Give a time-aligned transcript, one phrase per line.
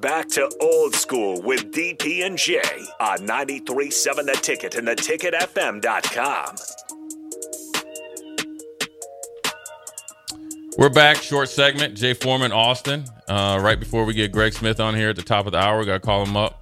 [0.00, 2.60] Back to old school with DP and J
[2.98, 6.56] on 93.7 The Ticket and the theticketfm.com.
[10.76, 11.18] We're back.
[11.18, 11.96] Short segment.
[11.96, 13.04] Jay Foreman, Austin.
[13.28, 15.78] Uh, right before we get Greg Smith on here at the top of the hour,
[15.78, 16.60] we got to call him up,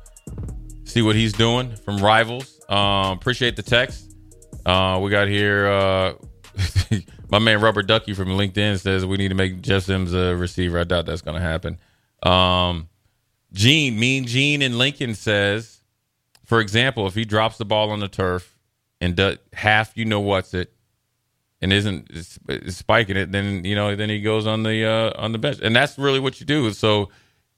[0.84, 2.60] see what he's doing from Rivals.
[2.68, 4.14] Um, appreciate the text.
[4.66, 5.68] Uh, we got here.
[5.68, 6.14] Uh,
[7.30, 10.78] my man Rubber Ducky from Lincoln says we need to make Jeff Sims a receiver.
[10.78, 11.78] I doubt that's going to happen.
[12.22, 12.90] Um,
[13.52, 15.80] Gene, Mean Gene in Lincoln says,
[16.44, 18.58] for example, if he drops the ball on the turf
[19.00, 20.72] and does half, you know what's it,
[21.60, 22.08] and isn't
[22.68, 25.76] spiking it, then you know then he goes on the uh, on the bench, and
[25.76, 26.72] that's really what you do.
[26.72, 27.10] So,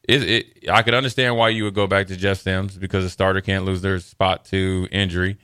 [0.02, 3.10] it, it I could understand why you would go back to Jeff Sims because a
[3.10, 5.38] starter can't lose their spot to injury,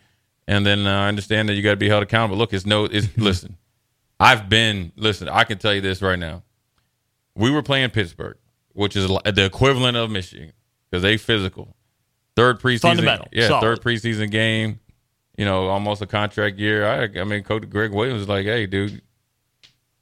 [0.46, 2.36] and then uh, I understand that you got to be held accountable.
[2.36, 3.56] Look, it's no, it's listen,
[4.18, 5.28] I've been listen.
[5.28, 6.42] I can tell you this right now.
[7.34, 8.36] We were playing Pittsburgh,
[8.72, 10.52] which is the equivalent of Michigan
[10.90, 11.76] because they physical.
[12.36, 13.60] Third preseason, Fundamental, yeah, solid.
[13.60, 14.80] third preseason game
[15.40, 16.86] you know, almost a contract year.
[16.86, 19.00] I, I mean, Coach Gregg Williams is like, "Hey, dude,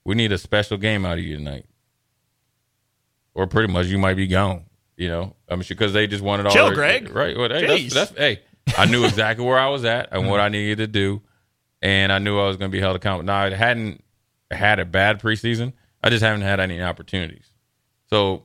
[0.04, 1.64] we need a special game out of you tonight,
[3.34, 4.64] or pretty much you might be gone."
[4.96, 7.14] You know, I mean, because they just wanted all Chill, their- Gregg.
[7.14, 7.36] right?
[7.36, 8.40] Well, hey, that's, that's hey,
[8.76, 10.54] I knew exactly where I was at and what I mm-hmm.
[10.54, 11.22] needed to do,
[11.82, 13.26] and I knew I was going to be held accountable.
[13.26, 14.02] Now, I hadn't
[14.50, 15.72] had a bad preseason.
[16.02, 17.46] I just haven't had any opportunities,
[18.10, 18.42] so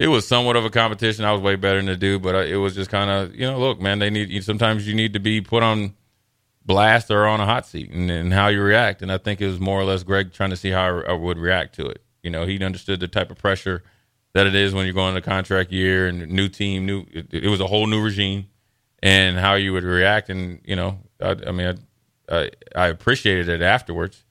[0.00, 1.26] it was somewhat of a competition.
[1.26, 3.46] I was way better than the dude, but uh, it was just kind of you
[3.46, 5.94] know, look, man, they need sometimes you need to be put on
[6.64, 9.02] blast or on a hot seat and, and how you react.
[9.02, 11.12] And I think it was more or less Gregg trying to see how I, I
[11.12, 12.02] would react to it.
[12.22, 13.82] You know, he understood the type of pressure
[14.32, 17.04] that it is when you're going to contract year and new team, new.
[17.12, 18.48] It, it was a whole new regime,
[19.02, 20.30] and how you would react.
[20.30, 21.78] And you know, I, I mean,
[22.30, 24.24] I, I, I appreciated it afterwards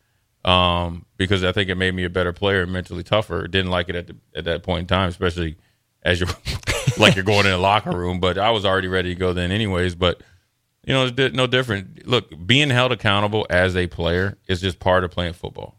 [0.45, 3.47] um, because I think it made me a better player, mentally tougher.
[3.47, 5.57] Didn't like it at the, at that point in time, especially
[6.03, 6.29] as you're
[6.97, 8.19] like you're going in the locker room.
[8.19, 9.95] But I was already ready to go then, anyways.
[9.95, 10.21] But
[10.85, 12.07] you know, it's no different.
[12.07, 15.75] Look, being held accountable as a player is just part of playing football.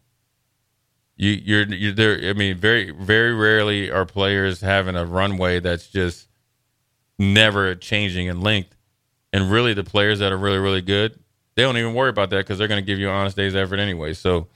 [1.17, 2.29] You, you're, you're there.
[2.29, 6.27] I mean, very, very rarely are players having a runway that's just
[7.19, 8.75] never changing in length.
[9.33, 11.19] And really, the players that are really, really good,
[11.61, 13.55] they don't even worry about that because they're going to give you an honest day's
[13.55, 14.13] effort anyway.
[14.13, 14.47] So,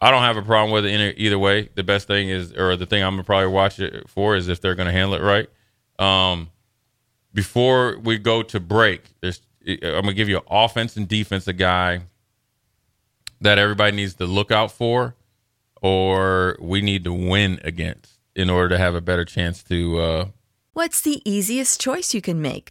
[0.00, 1.68] I don't have a problem with it either way.
[1.76, 4.60] The best thing is, or the thing I'm gonna probably watch it for, is if
[4.60, 5.48] they're going to handle it right.
[6.04, 6.50] Um,
[7.32, 11.52] before we go to break, there's I'm gonna give you an offense and defense a
[11.52, 12.00] guy
[13.40, 15.14] that everybody needs to look out for,
[15.80, 20.00] or we need to win against in order to have a better chance to.
[20.00, 20.24] Uh,
[20.72, 22.70] What's the easiest choice you can make?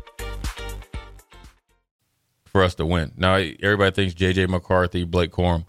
[2.51, 3.13] For us to win.
[3.15, 5.65] Now everybody thinks JJ McCarthy, Blake Corum.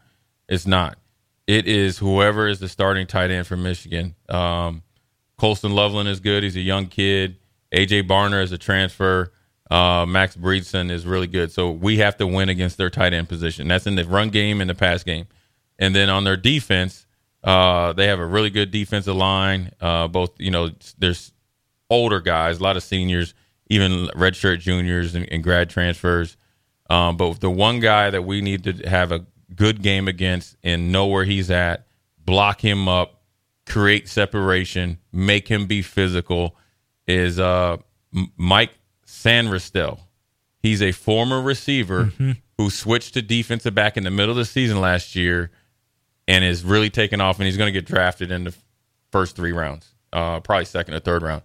[0.49, 0.99] It's not.
[1.47, 4.17] It is whoever is the starting tight end for Michigan.
[4.29, 4.83] Um,
[5.39, 6.43] Colston Loveland is good.
[6.43, 7.37] He's a young kid.
[7.73, 9.33] AJ Barner is a transfer.
[9.71, 11.51] Uh, Max Bredeson is really good.
[11.51, 13.69] So we have to win against their tight end position.
[13.69, 15.27] That's in the run game and the pass game.
[15.79, 17.07] And then on their defense,
[17.43, 19.73] uh, they have a really good defensive line.
[19.81, 21.33] Uh, both, you know, there's
[21.91, 23.35] older guys, a lot of seniors,
[23.69, 26.37] even redshirt juniors and, and grad transfers.
[26.93, 29.25] Um, but the one guy that we need to have a
[29.55, 31.87] good game against and know where he's at,
[32.19, 33.23] block him up,
[33.67, 36.55] create separation, make him be physical
[37.07, 37.79] is uh,
[38.37, 38.73] Mike
[39.07, 40.01] Sainristil.
[40.59, 42.33] He's a former receiver mm-hmm.
[42.59, 45.51] who switched to defensive back in the middle of the season last year
[46.29, 48.55] and is really taking off, and he's going to get drafted in the
[49.11, 51.41] first three rounds, uh, probably second or third round.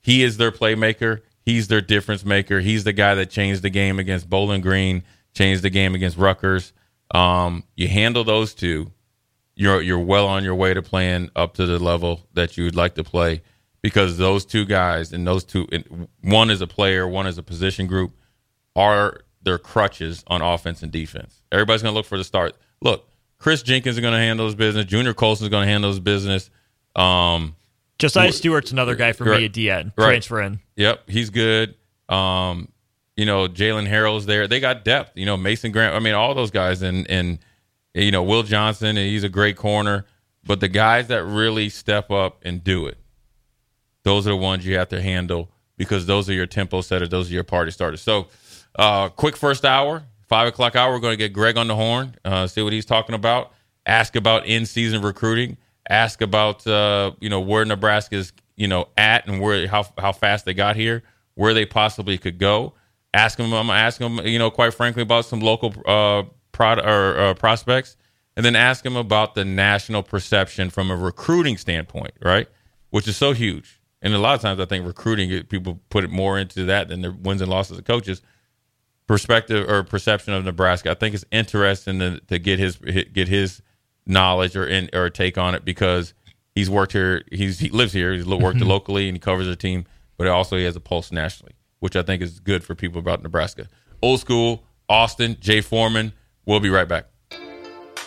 [0.00, 1.20] He is their playmaker.
[1.46, 2.60] He's their difference maker.
[2.60, 6.72] He's the guy that changed the game against Bowling Green, changed the game against Rutgers.
[7.14, 8.90] Um, you handle those two,
[9.54, 12.74] you're you're well on your way to playing up to the level that you would
[12.74, 13.42] like to play
[13.80, 15.68] because those two guys and those two
[16.22, 18.12] one is a player, one is a position group
[18.74, 21.42] are their crutches on offense and defense.
[21.52, 22.56] Everybody's going to look for the start.
[22.82, 23.08] Look,
[23.38, 24.84] Kris Jenkins is going to handle his business.
[24.84, 26.50] Junior Colson is going to handle his business.
[26.96, 27.54] Um,
[27.98, 29.52] Josaiah Stewart's another guy for right, me at
[29.84, 29.94] DN.
[29.94, 30.60] Transfer in.
[30.76, 31.74] Yep, he's good.
[32.08, 32.68] Um,
[33.16, 34.46] you know, Jaylen Harrell's there.
[34.46, 35.16] They got depth.
[35.16, 35.94] You know, Mason Graham.
[35.94, 37.38] I mean, all those guys, and and
[37.94, 38.88] you know, Will Johnson.
[38.88, 40.04] And he's a great corner.
[40.44, 42.98] But the guys that really step up and do it,
[44.04, 47.08] those are the ones you have to handle because those are your tempo setters.
[47.08, 48.00] Those are your party starters.
[48.00, 48.28] So,
[48.78, 50.92] uh, quick first hour, five o'clock hour.
[50.92, 53.52] We're going to get Greg on the horn, uh, see what he's talking about.
[53.86, 55.56] Ask about in season recruiting.
[55.88, 60.44] Ask about uh, you know where Nebraska's you know at and where how how fast
[60.44, 61.02] they got here,
[61.34, 62.74] where they possibly could go.
[63.14, 63.52] Ask them.
[63.52, 64.26] I'm asking them.
[64.26, 67.96] You know, quite frankly, about some local uh, prod or uh, prospects,
[68.36, 72.48] and then ask them about the national perception from a recruiting standpoint, right?
[72.90, 76.10] Which is so huge and a lot of times I think recruiting people put it
[76.10, 78.22] more into that than the wins and losses of coaches.
[79.06, 83.62] Perspective or perception of Nebraska, I think it's interesting to, to get his get his
[84.06, 86.14] knowledge or in, or take on it because
[86.54, 88.68] he's worked here, he's he lives here, he's worked mm-hmm.
[88.68, 89.84] locally, and he covers the team,
[90.16, 93.22] but also he has a pulse nationally, which I think is good for people about
[93.22, 93.68] Nebraska.
[94.02, 96.12] Old school, Austin, Jay Foreman.
[96.44, 97.06] We'll be right back.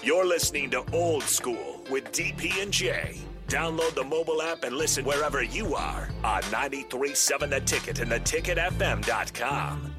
[0.02, 3.20] You're listening to Old School with DP and J.
[3.50, 9.99] Download the mobile app and listen wherever you are on 937 The Ticket and theticketfm.com.